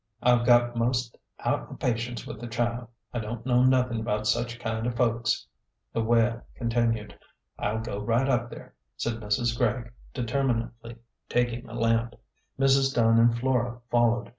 I've 0.23 0.47
got 0.47 0.75
'most 0.75 1.15
out 1.41 1.69
o' 1.71 1.75
patience 1.75 2.25
with 2.25 2.41
the 2.41 2.47
child. 2.47 2.87
I 3.13 3.19
don't 3.19 3.45
know 3.45 3.61
nothin' 3.61 3.99
about 3.99 4.25
such 4.25 4.59
kind 4.59 4.87
of 4.87 4.95
folks." 4.95 5.45
The 5.93 6.01
wail 6.01 6.41
continued. 6.55 7.19
"I'll 7.59 7.81
go 7.81 7.99
right 7.99 8.27
up 8.27 8.49
there," 8.49 8.73
said 8.97 9.19
Mrs. 9.19 9.55
Gregg, 9.55 9.93
determinately, 10.11 10.95
taking 11.29 11.69
a 11.69 11.75
lamp. 11.75 12.15
Mrs. 12.59 12.95
Dunn 12.95 13.19
and 13.19 13.37
Flora 13.37 13.79
followed. 13.91 14.29